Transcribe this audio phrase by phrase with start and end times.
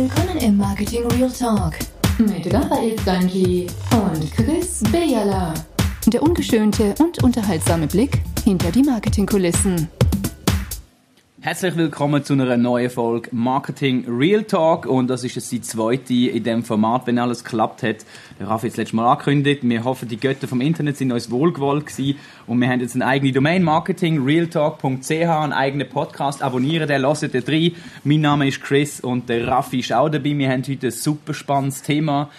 [0.00, 1.72] Willkommen im Marketing Real Talk
[2.18, 5.52] mit Raphael Stanji und Chris Bejala.
[6.06, 9.88] Der ungeschönte und unterhaltsame Blick hinter die Marketingkulissen.
[11.40, 16.12] Herzlich willkommen zu einer neuen Folge Marketing Real Talk und das ist jetzt die zweite
[16.12, 17.98] in dem Format, wenn alles klappt hat.
[18.40, 19.60] Der Raffi hat es letztes Mal angekündigt.
[19.62, 22.18] Wir hoffen, die Götter vom Internet sind uns wohlgewollt gewesen
[22.48, 26.42] und wir haben jetzt eine eigene Domain Marketing realtalk.ch, einen eigenen Podcast.
[26.42, 27.72] Abonnieren den, hört den rein.
[28.02, 30.36] Mein Name ist Chris und der Raffi ist auch dabei.
[30.36, 32.30] Wir haben heute ein super spannendes Thema.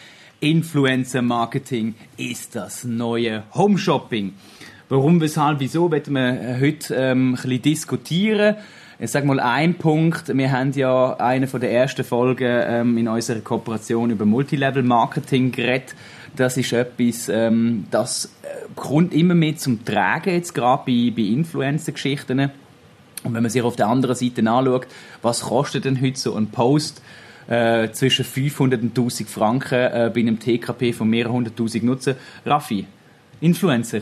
[0.42, 4.34] Influencer Marketing ist das neue Home Shopping.
[4.90, 8.56] Warum, weshalb, wieso, werden wir heute ähm, ein bisschen diskutieren.
[9.02, 10.36] Ich sage mal ein Punkt.
[10.36, 15.54] Wir haben ja eine von der ersten Folgen ähm, in unserer Kooperation über Multilevel Marketing
[15.54, 15.96] geredet.
[16.36, 21.22] Das ist etwas, ähm, das äh, kommt immer mehr zum Tragen jetzt gerade bei, bei
[21.22, 22.52] Influencer-Geschichten.
[23.24, 24.88] Und wenn man sich auf der anderen Seite anschaut,
[25.22, 27.02] was kostet denn heute so ein Post?
[27.48, 32.16] Äh, zwischen 500 und 1000 Franken äh, bei einem TKP von mehreren hunderttausend Nutzer.
[32.46, 32.86] Raffi,
[33.40, 34.02] Influencer,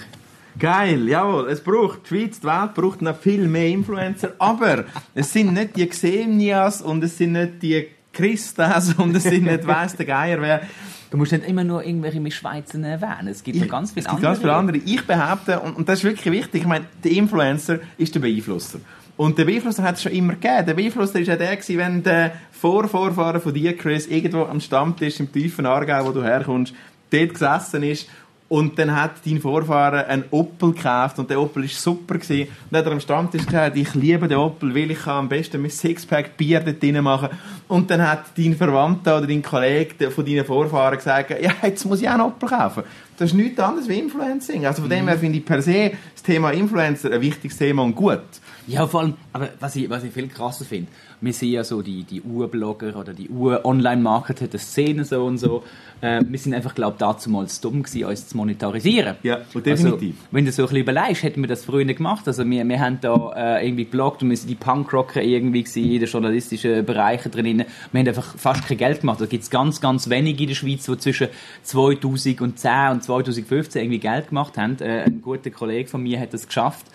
[0.59, 1.50] Geil, jawohl.
[1.50, 5.75] Es braucht, die Schweiz, die Welt braucht noch viel mehr Influencer, aber es sind nicht
[5.75, 10.41] die Xenias und es sind nicht die Christas und es sind nicht weiss der Geier
[10.41, 10.61] wer.
[11.09, 13.30] Du musst nicht immer nur irgendwelche mit Schweizer erwähnen.
[13.30, 14.77] Es gibt noch ganz viele es gibt ganz viele andere.
[14.77, 18.80] Ich behaupte, und, und das ist wirklich wichtig, ich meine, der Influencer ist der Beeinflusser.
[19.16, 20.66] Und der Beeinflusser hat es schon immer gegeben.
[20.66, 25.19] Der Beeinflusser war ja der, gewesen, wenn der Vorvorfahrer von dir, Chris, irgendwo am Stammtisch
[25.19, 26.73] im tiefen Aargau, wo du herkommst,
[27.09, 28.08] dort gesessen ist
[28.50, 32.44] und dann hat dein Vorfahren einen Opel gekauft und der Opel war super gewesen.
[32.44, 35.30] Und dann hat er am Stammtisch gesagt, ich liebe den Opel, weil ich kann am
[35.30, 37.30] besten mit Sixpack Bier dort drin machen.
[37.67, 42.02] Und dann hat dein Verwandter oder dein Kollege von deinen Vorfahren gesagt, ja, jetzt muss
[42.02, 42.84] ich auch einen Opel kaufen.
[43.17, 44.66] Das ist nichts anderes wie Influencing.
[44.66, 44.95] Also von mhm.
[44.95, 48.22] dem her finde ich per se das Thema Influencer ein wichtiges Thema und gut.
[48.68, 50.88] Ja, vor allem, aber was ich, was ich viel krasser finde,
[51.22, 55.64] wir sehen ja so die, die Urblogger oder die Ur-Online-Marketer der Szene so und so,
[56.02, 59.16] äh, wir sind einfach, glaube ich, dazu mal dumm gewesen, uns zu monetarisieren.
[59.23, 60.16] Ja, definitiv.
[60.16, 62.27] Also, wenn du so ein bisschen überlegst, hätten wir das früher nicht gemacht.
[62.27, 65.83] Also wir, wir haben da äh, irgendwie gebloggt und wir sind die Punkrocker irgendwie gewesen,
[65.92, 67.66] in den journalistischen Bereichen drin.
[67.92, 69.22] Wir haben einfach fast kein Geld gemacht.
[69.22, 71.30] Da gibt es ganz, ganz wenige in der Schweiz, die zwischen
[71.64, 74.77] 2010 und 2015 irgendwie Geld gemacht haben.
[74.82, 76.86] Äh, ein guter Kollege von mir hat das geschafft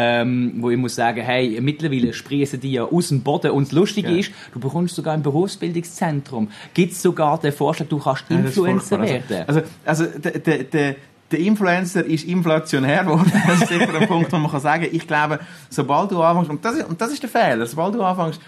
[0.00, 3.72] ähm, wo ich muss sagen, hey, mittlerweile sprießen die ja aus dem Boden und das
[3.72, 4.18] Lustige ja.
[4.18, 9.28] ist, du bekommst sogar im Berufsbildungszentrum, gibt es sogar den Vorschlag, du kannst Influencer ja,
[9.28, 9.44] werden.
[9.46, 10.96] Also, also, also der, der,
[11.30, 13.30] der Influencer ist inflationär geworden.
[13.46, 16.64] Das ist sicher ein Punkt, wo man kann sagen ich glaube, sobald du anfängst, und
[16.64, 18.40] das ist, und das ist der Fehler, sobald du anfängst,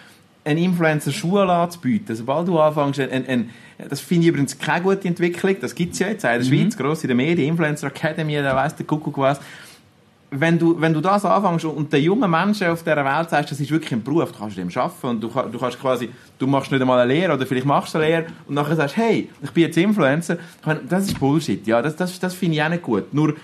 [0.44, 3.50] einen Influencer Schuhe anzubieten, sobald du anfängst, ein, ein, ein,
[3.88, 6.44] das finde ich übrigens keine gute Entwicklung, das gibt es ja jetzt in der mhm.
[6.44, 9.40] Schweiz, gross in den Medien, Influencer Academy, da weiss der Kuckuck was,
[10.30, 13.60] wenn du, wenn du das anfängst und den jungen Menschen auf dieser Welt sagst, das
[13.60, 16.08] ist wirklich ein Beruf, du kannst dem arbeiten und du, du kannst quasi,
[16.38, 18.96] du machst nicht einmal eine Lehre oder vielleicht machst du eine Lehre und nachher sagst,
[18.96, 20.38] hey, ich bin jetzt Influencer,
[20.88, 23.12] das ist Bullshit, ja, das, das, das finde ich auch nicht gut.
[23.12, 23.34] Nur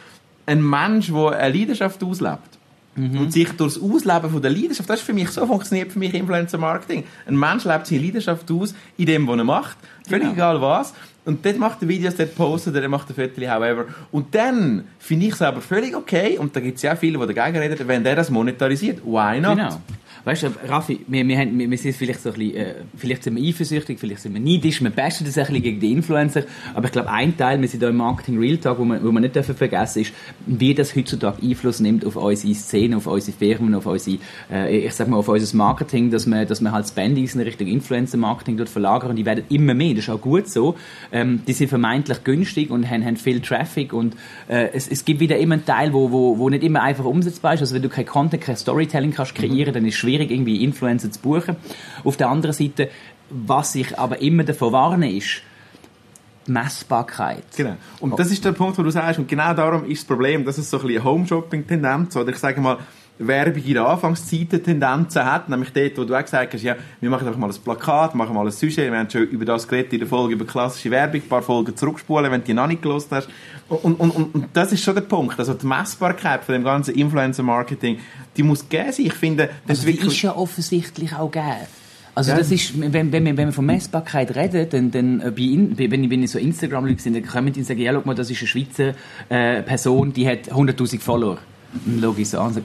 [0.47, 2.56] ein Mensch, der eine Leidenschaft auslebt,
[2.97, 3.19] Mhm.
[3.21, 5.99] Und sich durch das Ausleben von der Leidenschaft, das ist für mich, so funktioniert für
[5.99, 7.05] mich Influencer Marketing.
[7.27, 9.77] Ein Mensch lebt seine Leidenschaft aus in dem, was er macht.
[10.09, 10.33] Völlig genau.
[10.33, 10.95] egal was.
[11.27, 13.87] Und dort macht er Videos, dort postet er, dort macht er Fotos, however.
[14.13, 17.35] Und dann finde ich es aber völlig okay, und da gibt es ja viele, die
[17.35, 19.05] dagegen reden, wenn der das monetarisiert.
[19.05, 19.57] Why not?
[19.57, 19.81] Genau.
[20.27, 23.23] Weißt du, Raffi, wir, wir, haben, wir, wir sind vielleicht so ein bisschen, äh, vielleicht
[23.23, 26.43] sind wir eifersüchtig, vielleicht sind wir neidisch, wir bashen das ein bisschen gegen die Influencer,
[26.75, 29.13] aber ich glaube, ein Teil, wir sind da im Marketing Real Talk, wo man, wo
[29.13, 30.13] man nicht dürfen vergessen ist,
[30.47, 34.19] wie das heutzutage Einfluss nimmt auf unsere Szene, auf unsere Firmen, auf unsere,
[34.51, 37.69] äh, ich sag mal, auf unser Marketing, dass man, dass man halt Spendings in Richtung
[37.69, 40.75] Influencer-Marketing dort verlagern und die werden immer mehr, das ist auch gut so,
[41.13, 44.17] ähm, die sind vermeintlich günstig und haben, haben viel Traffic und
[44.49, 47.55] äh, es, es gibt wieder immer einen Teil, wo, wo, wo nicht immer einfach umsetzbar
[47.55, 49.75] ist, also wenn du kein Content, kein Storytelling kannst kreieren, mhm.
[49.75, 51.57] dann ist es schwierig, schwierig, irgendwie Influencer zu buchen.
[52.05, 52.91] Auf der anderen Seite,
[53.31, 55.43] was ich aber immer davon warne, ist,
[56.47, 57.45] Messbarkeit.
[57.57, 57.77] Genau.
[58.01, 60.59] Und das ist der Punkt, wo du sagst, und genau darum ist das Problem, dass
[60.59, 62.79] es so ein bisschen Home-Shopping-Tendenz, oder ich sage mal,
[63.19, 67.11] Werbung in der Anfangszeiten Tendenzen hat, nämlich dort, wo du auch gesagt hast, ja, wir
[67.11, 69.93] machen einfach mal ein Plakat, machen mal ein Sujet, wir haben schon über das geredet
[69.93, 72.83] in der Folge über klassische Werbung, ein paar Folgen zurückspulen, wenn du die noch nicht
[72.83, 73.29] gelost hast.
[73.69, 76.95] Und, und, und, und das ist schon der Punkt, also die Messbarkeit von dem ganzen
[76.95, 77.99] Influencer-Marketing,
[78.37, 79.07] die muss gegeben sein.
[79.07, 81.67] Ich finde, das also die ist ja offensichtlich auch gegeben.
[82.15, 82.39] Also ja.
[82.39, 86.11] das ist, wenn, wenn, wenn wir von Messbarkeit reden, dann, dann äh, bei, wenn, ich,
[86.11, 88.39] wenn ich so Instagram-Leute sind, dann kommen die und sagen, ja, schau mal, das ist
[88.39, 88.95] eine Schweizer
[89.29, 91.39] äh, Person, die hat 100'000 Follower.
[91.85, 92.57] Und schaue ich so an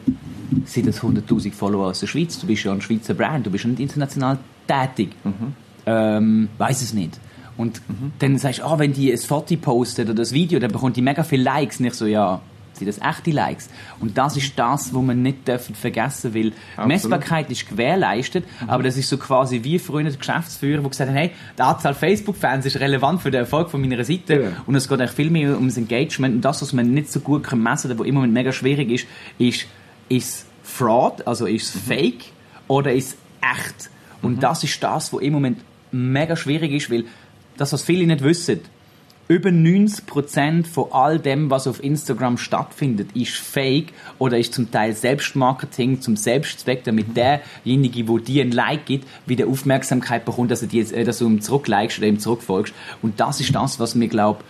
[0.65, 2.39] sind das 100'000 Follower aus der Schweiz?
[2.39, 4.37] Du bist ja ein Schweizer Brand, du bist nicht international
[4.67, 5.15] tätig.
[5.23, 5.53] Mhm.
[5.85, 7.19] Ähm, weiß es nicht.
[7.57, 8.11] Und mhm.
[8.19, 11.01] dann sagst du, ah, wenn die ein Foto postet oder das Video, dann bekommt die
[11.01, 11.79] mega viele Likes.
[11.79, 12.41] Nicht so, ja,
[12.85, 13.69] sind das echte Likes.
[13.99, 16.53] Und das ist das, was man nicht dürfen vergessen will.
[16.85, 18.69] Messbarkeit ist gewährleistet, Mhm.
[18.69, 21.93] aber das ist so quasi wie früher der Geschäftsführer, der gesagt hat, hey, die Anzahl
[21.93, 24.49] Facebook-Fans ist relevant für den Erfolg von meiner Seite Ja.
[24.65, 27.43] und es geht eigentlich viel mehr ums Engagement und das, was man nicht so gut
[27.43, 29.07] kann messen kann, was immer mega schwierig ist,
[29.37, 29.65] ist,
[30.09, 32.25] ist Fraud, also ist es Fake
[32.67, 33.17] oder ist es
[33.57, 33.89] echt?
[34.21, 35.59] Und das ist das, was im Moment
[35.91, 37.05] mega schwierig ist, weil
[37.57, 38.61] das, was viele nicht wissen,
[39.31, 44.93] über 90% von all dem, was auf Instagram stattfindet, ist Fake oder ist zum Teil
[44.93, 50.67] Selbstmarketing zum Selbstzweck, damit derjenige, wo dir ein Like gibt, wieder Aufmerksamkeit bekommt, dass, er
[50.67, 52.73] dir, äh, dass du ihm zurücklikest oder ihm zurückfolgst.
[53.01, 54.43] Und das ist das, was mir glaube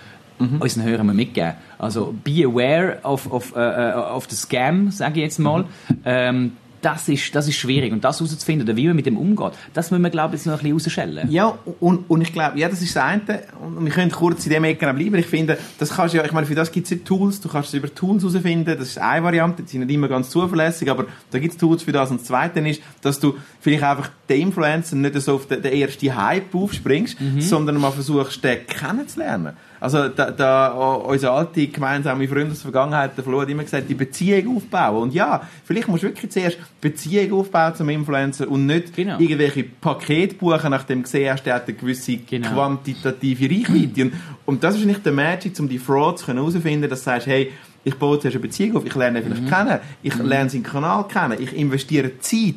[0.60, 1.54] unseren Hörern mal mitgeben.
[1.78, 5.66] Also be aware of, of, äh, of the scam, sage ich jetzt mal.
[6.04, 7.92] Ähm, das ist, das ist schwierig.
[7.92, 10.62] Und das herauszufinden, wie man mit dem umgeht, das müssen wir, glaube ich, jetzt noch
[10.64, 11.32] ein bisschen rausschellen.
[11.32, 13.44] Ja, und, und ich glaube, ja, das ist das eine.
[13.60, 15.16] Und wir können kurz in dem Ecke bleiben.
[15.16, 17.42] Ich finde, das kannst ja, ich meine, für das gibt es ja Tools.
[17.42, 18.76] Du kannst es über Tools herausfinden.
[18.78, 19.64] Das ist eine Variante.
[19.64, 22.12] Die sind nicht immer ganz zuverlässig, aber da gibt es Tools für das.
[22.12, 25.74] Und das zweite ist, dass du vielleicht einfach den Influencer nicht so auf den, den
[25.74, 29.54] ersten Hype aufspringst, sondern mal versuchst, den kennenzulernen.
[29.80, 33.90] Also, da, da, unsere alte gemeinsame Freunde aus der Vergangenheit, der Flo hat immer gesagt,
[33.90, 35.02] die Beziehung aufbauen.
[35.04, 39.18] Und ja, vielleicht musst du wirklich zuerst Beziehung aufbauen zum Influencer und nicht Genau.
[39.20, 42.50] irgendwelche Pakete buchen, nachdem du gesehen hast, der hat eine gewisse Genau.
[42.54, 44.02] quantitative Reichweite.
[44.04, 44.14] Und,
[44.46, 47.52] und das ist nicht der Magic, um die Frauds herauszufinden, dass du sagst, hey,
[47.84, 49.34] ich baue zuerst eine Beziehung auf, ich lerne ihn Mhm.
[49.48, 52.54] vielleicht kennen, ich lerne seinen Kanal kennen, ich investiere Zeit,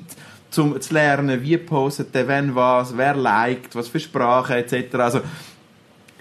[0.58, 4.94] um zu lernen, wie postet der, wenn was, wer liked, was für Sprache etc.
[4.96, 5.20] Also,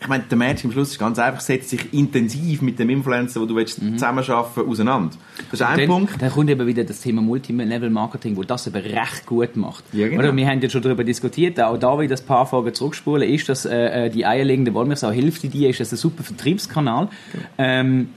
[0.04, 3.40] ich meine, der Match am Schluss ist ganz einfach, setzt sich intensiv mit dem Influencer,
[3.40, 5.16] wo du willst, zusammenarbeiten auseinander.
[5.50, 6.22] Das ist ein dann, Punkt.
[6.22, 9.86] Dann kommt eben wieder das Thema Multilevel-Marketing, wo das eben recht gut macht.
[9.94, 10.20] Ja, genau.
[10.20, 13.48] Oder wir haben ja schon darüber diskutiert, auch da wieder ein paar Folgen zurückspulen, ist,
[13.48, 17.08] dass äh, äh, die eierlegende Wollmilchsau hilft dir, ist das ein super Vertriebskanal.
[17.32, 17.46] Genau.
[17.58, 18.10] Ähm,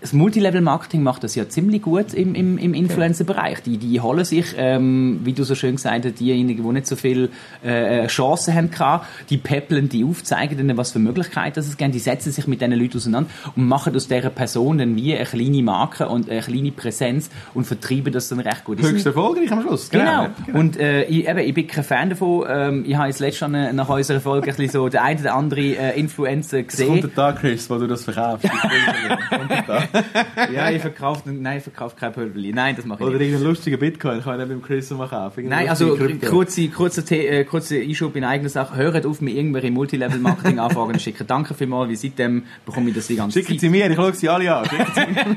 [0.00, 3.62] das Multilevel-Marketing macht das ja ziemlich gut im, im, im Influencer-Bereich.
[3.62, 6.96] Die, die holen sich, ähm, wie du so schön gesagt hast, diejenigen, die nicht so
[6.96, 7.30] viel
[7.62, 11.94] äh, Chancen haben gehabt, die peppeln die auf, zeigen ihnen, was für Möglichkeiten es gibt,
[11.94, 15.24] die setzen sich mit diesen Leuten auseinander und machen aus dieser Person dann wie eine
[15.24, 18.80] kleine Marke und eine kleine Präsenz und vertreiben das dann recht gut.
[18.80, 19.90] Höchst erfolgreich am Schluss.
[19.90, 20.04] Genau.
[20.04, 22.46] ja, Und äh, ich, eben, ich bin kein Fan davon.
[22.48, 25.34] Ähm, ich habe jetzt letztens äh, nach unserer Folge ein bisschen so den einen oder
[25.34, 27.00] anderen äh, Influencer Es kommt gesehen.
[27.02, 28.48] der Tag, Chris, wo du das verkaufst.
[30.54, 32.52] Ja, ich verkaufe, nein, ich verkaufe kein Pulverli.
[32.52, 33.28] Nein, das mache ich Oder nicht.
[33.28, 35.48] irgendeinen lustigen Bitcoin kann ich nicht beim Chris mal kaufen.
[35.48, 35.96] Nein, also
[36.28, 38.76] kurze, kurze, The- äh, kurze Einschub in eigener Sache.
[38.76, 41.26] Hört auf, mir irgendwelche Multilevel-Marketing-Anfragen zu schicken.
[41.26, 43.60] Danke vielmals, wie seitdem bekomme ich das die ganze Schicken Zeit.
[43.60, 44.64] Sie mir, ich schaue sie alle an.
[44.94, 45.36] Schicken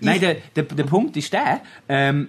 [0.00, 2.28] Nein, der, der, der Punkt ist der, ähm,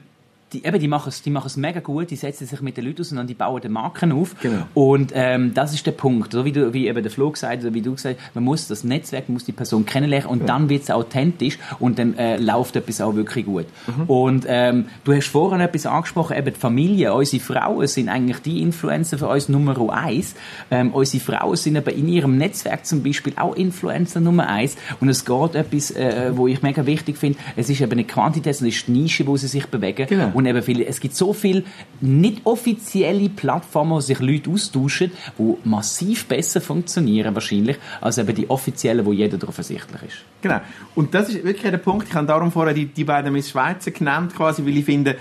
[0.56, 2.86] die, eben, die machen es, die machen es mega gut, die setzen sich mit den
[2.86, 4.36] Leuten auseinander, die bauen die Marken auf.
[4.42, 4.64] Genau.
[4.74, 6.32] Und ähm, das ist der Punkt.
[6.32, 8.68] So wie, du, wie eben der Flo gesagt hat, oder wie du gesagt man muss
[8.68, 12.38] das Netzwerk, man muss die Person kennenlernen und dann wird es authentisch und dann äh,
[12.38, 13.66] läuft etwas auch wirklich gut.
[14.08, 18.62] Und ähm, du hast vorhin etwas angesprochen, eben die Familie, unsere Frauen sind eigentlich die
[18.62, 20.36] Influencer für uns Nummer eins.
[20.72, 24.78] Ähm, unsere Frauen sind aber in ihrem Netzwerk zum Beispiel auch Influencer Nummer eins.
[25.00, 28.56] Und es geht etwas, äh, wo ich mega wichtig finde, es ist eben eine Quantität,
[28.56, 30.08] es ist die Nische, wo sie sich bewegen.
[30.08, 30.32] Genau.
[30.34, 31.64] Und eben viele, es gibt so viele
[32.02, 38.50] nicht offizielle Plattformen, wo sich Leute austauschen, die massiv besser funktionieren wahrscheinlich, als eben die
[38.50, 40.18] offiziellen, wo jeder darauf ersichtlich ist.
[40.42, 40.62] Genau.
[40.96, 42.08] Und das ist wirklich der Punkt.
[42.08, 45.18] Ich habe darum vorher die, die beiden Miss Schweizer genannt, quasi, weil ich finde,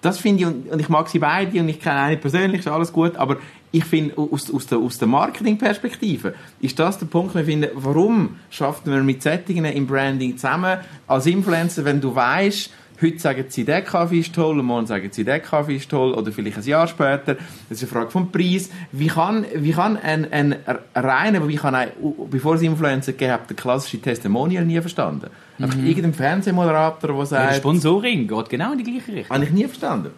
[0.00, 2.68] das finde ich, und und ich mag sie beide und ich kenne eine persönlich, ist
[2.68, 3.38] alles gut, aber
[3.70, 7.72] ich finde, aus, aus der, aus der Marketingperspektive ist das der Punkt, wo ich finde,
[7.74, 13.44] warum schafft man mit Settingen im Branding zusammen als Influencer, wenn du weißt, heute sagen
[13.48, 16.58] sie, der Kaffee ist toll und morgen sagen sie, der Kaffee ist toll oder vielleicht
[16.58, 17.36] ein Jahr später.
[17.68, 18.70] Das ist eine Frage vom Preis.
[18.92, 20.56] Wie kann, wie kann ein, ein
[20.94, 21.90] reiner, wie kann ein,
[22.30, 25.30] bevor es Influencer gegeben hat, der klassische Testimonial nie verstanden?
[25.58, 29.34] Einfach irgendein Fernsehmoderator, der Der sagt, Sponsoring geht genau in die gleiche Richtung.
[29.34, 30.10] habe ich nie verstanden.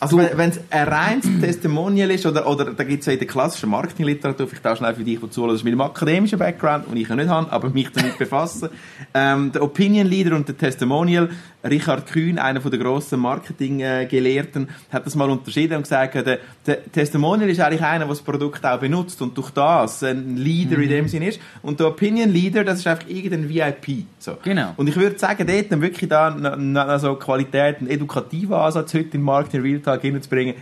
[0.00, 3.28] Also wenn es ein reines Testimonial ist, oder, oder da gibt es ja in der
[3.28, 7.08] klassischen Marketingliteratur, vielleicht auch schnell für dich, die ist mit dem akademischen Background, den ich
[7.08, 8.70] ja nicht habe, aber mich damit befassen.
[9.12, 11.28] Ähm, der Opinion Leader und der Testimonial,
[11.62, 16.90] Richard Kühn, einer von der grossen Marketing-Gelehrten, hat das mal unterschieden und gesagt, der, der
[16.90, 20.88] Testimonial ist eigentlich einer, der das Produkt auch benutzt und durch das ein Leader in
[20.88, 21.38] dem Sinn ist.
[21.60, 24.04] Und der Opinion Leader, das ist einfach irgendein VIP.
[24.18, 24.38] So.
[24.42, 24.72] Genau.
[24.76, 28.94] Und ich würde sagen, dort dann wirklich da na, na, so Qualität, einen edukativen Ansatz
[28.94, 30.54] heute in Marketing Real Talk hinzubringen,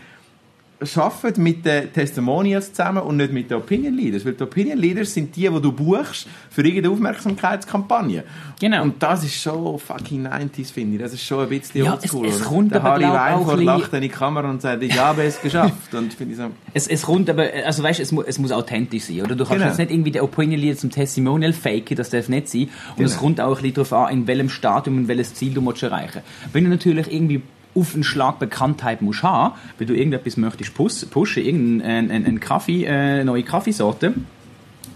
[0.94, 4.24] arbeiten mit den Testimonials zusammen und nicht mit den Opinion Leaders.
[4.24, 8.22] Weil die Opinion Leaders sind die, die du buchst für irgendeine Aufmerksamkeitskampagne.
[8.60, 8.82] Genau.
[8.82, 11.02] Und das ist schon fucking 90s, finde ich.
[11.02, 12.28] Das ist schon ein bisschen Ja, oldschool.
[12.28, 15.24] es- es kommt Der aber, Harry Weinfurt lacht in die Kamera und sagt, ich habe
[15.24, 15.92] es geschafft.
[15.94, 19.02] Und finde ich so, Es, es kommt aber, also weißt, es, mu es muss authentisch
[19.04, 19.34] sein, oder?
[19.34, 19.66] Du kannst Genau.
[19.66, 22.68] jetzt nicht irgendwie den Opinion Leader zum Testimonial faken, das darf nicht sein.
[22.96, 23.22] Und es Genau.
[23.22, 26.22] kommt auch ein bisschen darauf an, in welchem Stadium und welches Ziel du musst erreichen
[26.52, 27.42] Wenn du natürlich irgendwie
[27.78, 32.40] auf einen Schlag Bekanntheit musst haben, weil du irgendetwas möchtest pus- pushen, irgendeinen einen, einen
[32.40, 34.14] Kaffee, äh, neue Kaffeesorte,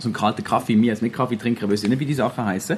[0.02, 2.76] so einen kalten Kaffee, mir als Nicht-Kaffeetrinker, weiß ich nicht, wie die Sachen heißen,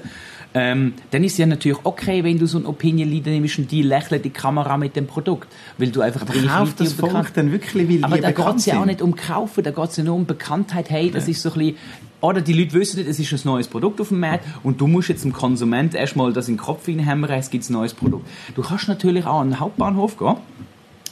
[0.55, 3.71] ähm, dann ist es ja natürlich okay, wenn du so einen Opinion Leader nimmst und
[3.71, 7.13] die lächelt die Kamera mit dem Produkt, weil du einfach die kauft das und bekannt-
[7.13, 9.89] Volk dann wirklich, weil aber da geht es ja auch nicht um Kaufen, da geht
[9.91, 10.91] es ja nur um Bekanntheit.
[10.91, 11.77] Hey, das ist so ein bisschen,
[12.21, 14.87] oder die Leute wissen nicht, es ist ein neues Produkt auf dem Markt und du
[14.87, 18.27] musst jetzt dem Konsument erstmal das in den Kopf hineinhämmern, es gibt ein neues Produkt.
[18.55, 20.37] Du kannst natürlich auch an den Hauptbahnhof gehen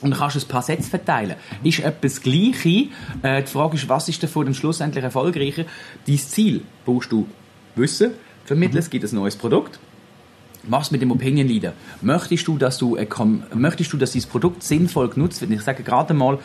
[0.03, 1.37] und dann kannst ein paar Sätze verteilen.
[1.63, 2.89] Ist etwas Gleiche?
[3.23, 5.65] Äh, die Frage ist, was ist davon schlussendlich erfolgreicher?
[6.07, 7.27] Dein Ziel brauchst du
[7.75, 8.13] wissen,
[8.45, 9.79] vermitteln, es gibt ein neues Produkt.
[10.69, 11.73] Mach's mit dem Opinion Leader.
[12.03, 13.07] Möchtest du, dass du, äh,
[13.55, 15.51] möchtest du, dass dieses Produkt sinnvoll genutzt wird?
[15.51, 16.39] Ich sage gerade mal,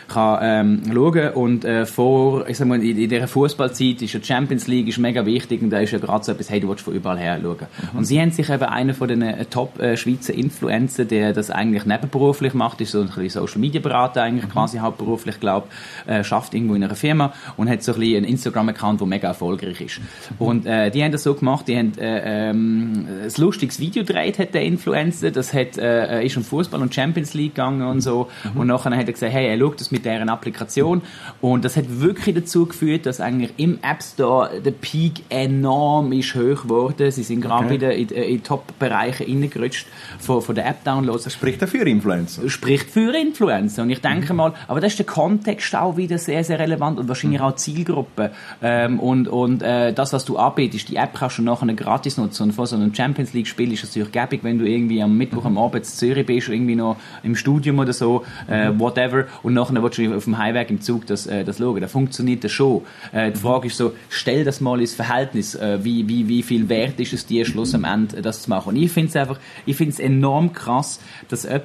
[0.09, 4.21] kann ähm, schauen und äh, vor, ich sag mal, in, in dieser Fußballzeit ist ja
[4.21, 6.69] die Champions League ist mega wichtig und da ist ja gerade so etwas, hey, du
[6.69, 7.57] willst von überall her schauen.
[7.95, 12.55] Und sie haben sich eben einen von den äh, Top-Schweizer Influencer, der das eigentlich nebenberuflich
[12.55, 15.69] macht, ist so ein bisschen Social-Media-Berater eigentlich quasi hauptberuflich, glaube
[16.07, 19.29] äh, schafft irgendwo in einer Firma und hat so ein bisschen einen Instagram-Account, der mega
[19.29, 20.01] erfolgreich ist.
[20.39, 24.39] Und äh, die haben das so gemacht, die haben äh, ähm, ein lustiges Video gedreht,
[24.39, 28.29] hat der Influencer, das hat, äh, ist um Fußball und Champions League gegangen und so
[28.55, 31.03] und nachher hat er gesagt, hey, er schaut das mit deren Applikation
[31.41, 36.35] und das hat wirklich dazu geführt, dass eigentlich im App Store der Peak enorm ist
[36.35, 37.11] hoch geworden.
[37.11, 37.75] Sie sind gerade Okay.
[37.75, 39.87] wieder in, äh, in Top-Bereiche reingerutscht
[40.19, 42.49] von, von den App-Downloads Spricht dafür Influencer.
[42.49, 43.83] spricht für Influencer.
[43.83, 47.09] Und ich denke mal, aber das ist der Kontext auch wieder sehr, sehr relevant und
[47.09, 48.31] wahrscheinlich auch Zielgruppe.
[48.63, 52.45] Ähm, und und äh, das, was du anbietest, die App kannst du nachher gratis nutzen.
[52.45, 55.45] Und vor so einem Champions League-Spiel ist es natürlich gäbig, wenn du irgendwie am Mittwoch
[55.45, 59.83] am Abend in Zürich bist, irgendwie noch im Studium oder so, äh, whatever, und nachher
[59.83, 61.81] willst du auf dem Highweg im Zug das, äh, das schauen.
[61.81, 62.83] Da funktioniert das schon.
[63.13, 65.55] Äh, die Frage ist so, stell das mal ins Verhältnis.
[65.55, 68.71] Äh, wie, wie, wie viel wert ist es dir, Schluss am Ende das zu machen?
[68.71, 71.64] Und ich finde es einfach, ich finde es enorm krass, dass jemand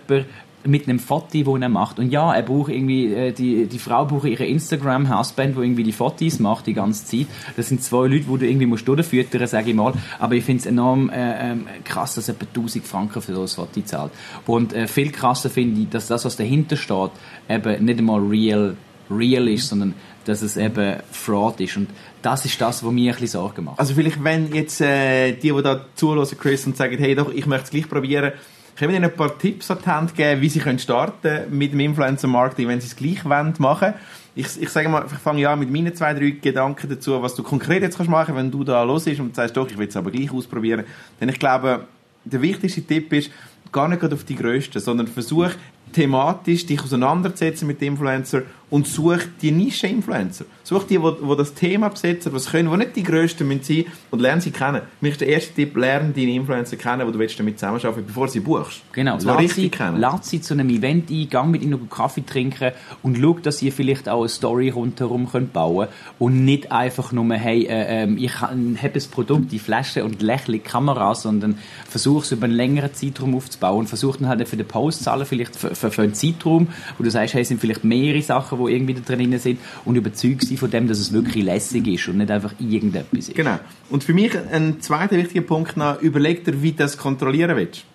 [0.65, 1.99] mit einem Foto, das er macht.
[1.99, 5.93] Und ja, er braucht irgendwie, äh, die, die Frau braucht ihre Instagram-Husband, wo irgendwie die
[5.93, 7.27] Fotos macht die ganze Zeit.
[7.55, 9.93] Das sind zwei Leute, die du irgendwie musst durchfüttern, sage ich mal.
[10.19, 13.81] Aber ich finde es enorm äh, ähm, krass, dass etwa 1000 Franken für das Foto
[13.81, 14.11] zahlt.
[14.45, 17.11] Und äh, viel krasser finde ich, dass das, was dahinter steht,
[17.47, 18.75] eben nicht einmal real,
[19.09, 19.93] real ist, sondern
[20.25, 21.77] dass es eben Fraud ist.
[21.77, 21.89] Und
[22.21, 23.79] das ist das, was mir ein bisschen Sorgen macht.
[23.79, 27.45] Also vielleicht, wenn jetzt äh, die, die da zuhören, Chris, und sagen, hey doch, ich
[27.45, 28.33] möchte es gleich probieren,
[28.79, 31.74] können wir ihnen ein paar Tipps an die Hand geben, wie sie können starten mit
[31.74, 33.93] dem Influencer-Marketing, wenn sie es gleich wollen machen
[34.39, 37.43] ich, ich sage mal, ich fange ja mit meinen zwei, drei Gedanken dazu, was du
[37.43, 39.98] konkret jetzt kannst machen, wenn du da los bist und sagst, doch, ich will es
[39.98, 40.86] aber gleich ausprobieren.
[41.19, 41.88] Denn ich glaube,
[42.24, 43.31] der wichtigste Tipp ist,
[43.71, 45.50] gar nicht auf die Größten, sondern versuch
[45.93, 50.45] thematisch dich auseinanderzusetzen mit Influencer und such die Nische-Influencer.
[50.63, 54.21] Such die, die, das Thema besetzen, was können, die nicht die Größten müssen sein und
[54.21, 54.81] lerne sie kennen.
[55.01, 58.27] Mir ist der erste Tipp, lerne deine Influencer kennen, die du willst damit zusammenarbeiten bevor
[58.27, 58.81] sie buchst.
[58.91, 59.97] Genau, Das war lad richtig sie, kennen.
[59.97, 62.71] lad sie zu einem Event ein, gang mit ihnen noch einen Kaffee trinken
[63.01, 65.88] und schau, dass ihr vielleicht auch eine Story rundherum könnt bauen
[66.19, 68.77] und nicht einfach nur, hey, äh, ähm, ich habe ein
[69.11, 71.57] Produkt, die Flasche und lächle die Kamera, sondern
[71.88, 73.88] versuch es über einen längeren Zeitraum aufzubauen.
[73.88, 77.33] Versuch dann halt für den Postzahlen vielleicht für, für, für einen Zeitraum, wo du sagst,
[77.33, 80.69] hey, es sind vielleicht mehrere Sachen, die irgendwie da drin sind und überzeug sie von
[80.69, 83.35] dem, dass es wirklich lässig ist und nicht einfach irgendetwas ist.
[83.35, 83.59] Genau.
[83.89, 87.85] Und für mich ein zweiter wichtiger Punkt noch, überleg dir, wie du das kontrollieren willst.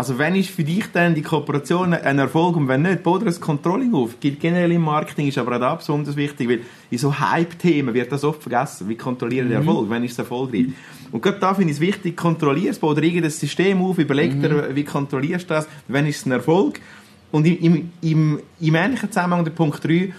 [0.00, 3.26] Also wenn ist für dich dann die Kooperation ein Erfolg und wenn nicht, baut dir
[3.26, 4.18] ein Controlling auf.
[4.18, 8.10] Gilt generell im Marketing, ist aber auch da besonders wichtig, weil in so Hype-Themen wird
[8.10, 8.88] das oft vergessen.
[8.88, 9.50] Wie kontrollieren mhm.
[9.50, 9.90] den Erfolg?
[9.90, 10.68] Wenn ist es erfolgreich?
[11.12, 14.36] Und gerade da finde ich es wichtig, kontrollier es, bau dir irgendein System auf, überleg
[14.36, 14.40] mhm.
[14.40, 16.80] dir, wie kontrollierst du das, wenn ist es ein Erfolg?
[17.32, 20.12] Und im, im, im, im ähnlichen Zusammenhang, der Punkt 3,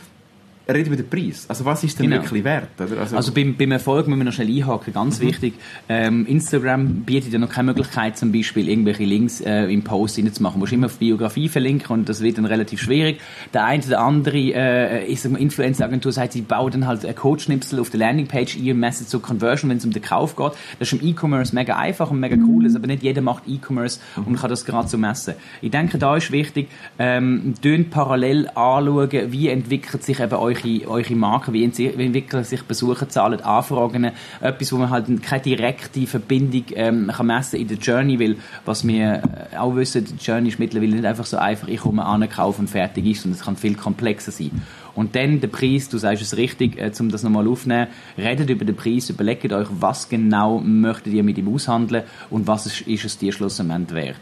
[0.74, 1.46] reden über den Preis.
[1.48, 2.22] Also was ist denn genau.
[2.22, 2.68] wirklich wert?
[2.78, 5.28] Also, also beim, beim, Erfolg müssen wir noch schnell einhaken, ganz mhm.
[5.28, 5.54] wichtig.
[5.90, 10.56] Ähm, Instagram bietet ja noch keine Möglichkeit, zum Beispiel irgendwelche Links äh, im Post reinzumachen.
[10.56, 13.20] Du musst immer auf Biografie verlinken und das wird dann relativ schwierig.
[13.54, 17.80] Der eine oder andere äh, ist eine Influencer-Agentur sagt, sie bauen dann halt einen Codeschnipsel
[17.80, 20.52] auf der Landingpage ihr messen zur Conversion, wenn es um den Kauf geht.
[20.80, 24.00] Das ist im E-Commerce mega einfach und mega cool, also, aber nicht jeder macht E-Commerce
[24.26, 25.36] und kann das gerade so messen.
[25.62, 27.54] Ich denke, da ist wichtig, ähm,
[27.90, 34.12] parallel anschauen, wie entwickelt sich eben euch eure, eure Marke, wie entwickeln sich Besucherzahlen, Anfragen,
[34.40, 38.86] etwas, wo man halt keine direkte Verbindung ähm, kann messen in der Journey, weil was
[38.86, 39.22] wir
[39.54, 42.62] äh, auch wissen, die Journey ist mittlerweile nicht einfach so einfach, ich komme an, kaufe
[42.62, 44.52] und fertig ist, sondern es kann viel komplexer sein.
[44.94, 47.88] Und dann der Preis, du sagst es richtig, äh, um das nochmal aufzunehmen,
[48.18, 52.66] redet über den Preis, überlegt euch, was genau möchtet ihr mit ihm aushandeln und was
[52.66, 54.18] ist, ist es dir schlussendlich wert.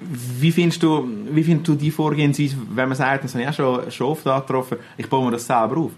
[0.00, 3.54] Wie findest du, wie findest du die Vorgehensweise, wenn man sagt, das habe ich auch
[3.54, 5.92] schon, schon oft angetroffen, ich baue mir das selber auf?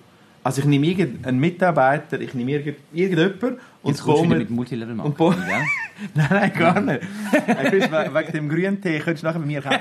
[0.45, 5.15] Also ich nehme irgendeinen Mitarbeiter, ich nehme irgendjemanden und Jetzt kommst du mit Multilevel machen,
[5.19, 5.37] und
[6.15, 7.03] Nein, nein, gar nicht.
[7.03, 9.81] wegen dem grünen Tee könntest du nachher bei mir kaufen.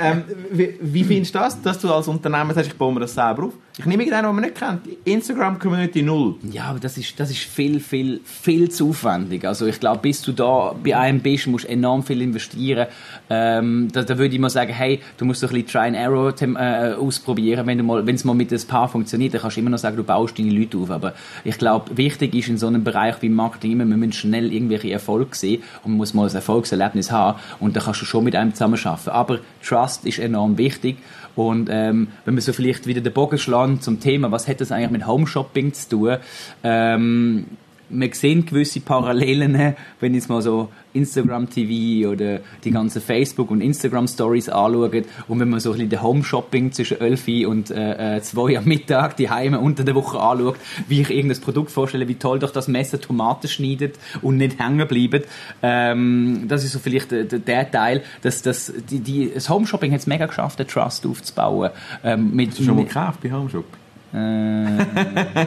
[0.00, 3.14] ähm, wie, wie findest du das, dass du als Unternehmer sagst, ich baue mir das
[3.14, 3.52] selber auf?
[3.78, 4.80] Ich nehme irgendeinen, den man nicht kennt.
[5.04, 6.36] Instagram-Community null.
[6.50, 9.44] Ja, aber das ist, das ist viel, viel, viel zu aufwendig.
[9.46, 12.86] Also ich glaube, bis du da bei einem bist, musst du enorm viel investieren.
[13.28, 15.96] Ähm, da, da würde ich mal sagen, hey, du musst so ein bisschen Try and
[15.96, 17.66] Error äh, ausprobieren.
[17.66, 20.38] Wenn es mal mit ein paar funktioniert, dann kannst du immer noch sagen, du baust
[20.38, 20.90] deine Leute auf.
[20.90, 24.52] Aber ich glaube, wichtig ist in so einem Bereich wie Marketing immer, wir müssen schnell
[24.52, 28.24] irgendwelche Erfolge sehen und man muss mal ein Erfolgserlebnis haben und dann kannst du schon
[28.24, 29.10] mit einem zusammenarbeiten.
[29.10, 30.96] Aber Trust ist enorm wichtig
[31.34, 34.72] und ähm, wenn wir so vielleicht wieder den Bogen schlagen zum Thema, was hat das
[34.72, 36.16] eigentlich mit Home Shopping zu tun?
[36.62, 37.46] Ähm,
[37.92, 43.60] wir sehen gewisse Parallelen, wenn ich mal so Instagram TV oder die ganzen Facebook und
[43.60, 47.70] Instagram Stories anschaut und wenn man so ein bisschen den Home Shopping zwischen 11 und
[47.70, 50.56] äh, 2 äh, am Mittag die Heime unter der Woche anschaut,
[50.88, 54.86] wie ich irgendein Produkt vorstelle, wie toll doch das Messer Tomaten schneidet und nicht hängen
[54.86, 55.28] bleibt.
[55.62, 59.92] Ähm, das ist so vielleicht der, der Teil, dass das, die, die, das Home Shopping
[59.92, 61.70] hat es mega geschafft, den Trust aufzubauen.
[62.04, 63.82] Ähm, mit, Hast du schon mal gekauft bei Home Shopping?
[64.14, 65.46] Äh,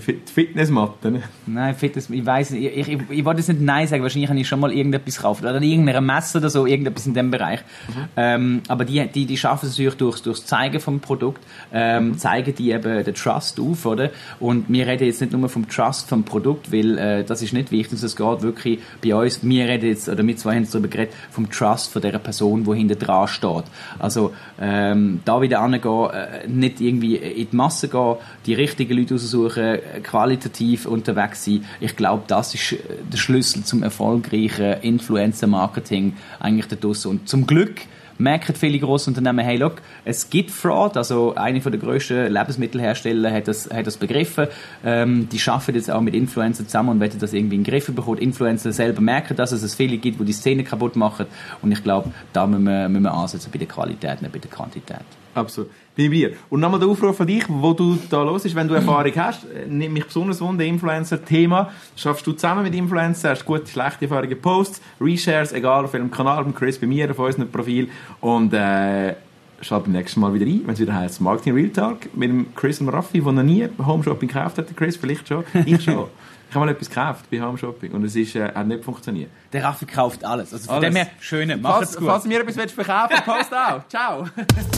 [0.00, 1.22] Fitnessmatte, ne?
[1.46, 4.40] Nein, Fitness, ich weiß nicht, ich, ich, ich wollte jetzt nicht Nein sagen, wahrscheinlich habe
[4.40, 7.60] ich schon mal irgendetwas gekauft, oder irgendeine Messe oder so, irgendetwas in dem Bereich.
[7.88, 8.04] Mhm.
[8.16, 12.18] Ähm, aber die, die, die schaffen es natürlich durch, durchs Zeigen vom Produkt, ähm, mhm.
[12.18, 14.10] zeigen die eben den Trust auf, oder?
[14.40, 17.70] Und wir reden jetzt nicht nur vom Trust vom Produkt, weil äh, das ist nicht
[17.70, 21.14] wichtig, es geht wirklich bei uns, wir reden jetzt, oder wir zwei haben darüber geredet,
[21.30, 23.64] vom Trust von der Person, die hinter dran steht.
[23.98, 29.14] Also, ähm, da wieder angehen, äh, nicht irgendwie in die Masse gehen, die richtigen Leute
[29.14, 31.64] aussuchen, qualitativ unterwegs sein.
[31.80, 32.78] Ich glaube, das ist äh,
[33.10, 36.88] der Schlüssel zum erfolgreichen Influencer-Marketing eigentlich da.
[37.08, 37.82] Und zum Glück
[38.18, 43.48] merken viele grosse Unternehmen, hey, look, es gibt Fraud, also eine der grössten Lebensmittelhersteller hat
[43.48, 44.48] das, hat das begriffen,
[44.84, 47.86] ähm, die arbeiten jetzt auch mit Influencern zusammen und werden das irgendwie in den Griff
[47.86, 48.18] bekommen.
[48.18, 51.26] Influencer selber merken, dass es viele gibt, die die Szene kaputt machen
[51.62, 54.50] und ich glaube, da müssen wir, müssen wir ansetzen bei der Qualität, nicht bei der
[54.50, 54.98] Quantität.
[55.34, 55.70] Absolut.
[55.94, 56.32] Bin bei dir.
[56.48, 59.46] Und nochmal der Aufruf von dich, wo du da los ist, wenn du Erfahrung hast,
[59.68, 61.70] nimmt mich besonders wunder, Influencer-Thema.
[61.96, 66.44] Schaffst du zusammen mit Influencer, hast gute, schlechte Erfahrungen, Posts, Reshares, egal auf welchem Kanal,
[66.44, 67.88] beim Chris, bei mir, auf unserem Profil.
[68.20, 69.14] Und, äh,
[69.60, 72.54] schalt beim nächsten Mal wieder ein, wenn es wieder heißt Marketing Real Talk mit dem
[72.54, 74.68] Chris und Raffi, der noch nie Home Shopping gekauft hat.
[74.68, 76.06] Der Chris vielleicht schon, ich schon.
[76.48, 79.30] Ich habe mal etwas gekauft bei Home Shopping und es ist, äh, hat nicht funktioniert.
[79.52, 80.52] Der Raffi kauft alles.
[80.52, 80.88] Also von alles.
[80.88, 82.06] dem her, schöne, mach es gut.
[82.06, 83.86] Falls mir etwas verkaufen willst, post auch.
[83.88, 84.24] Ciao.